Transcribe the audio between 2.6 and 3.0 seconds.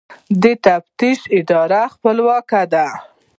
ده؟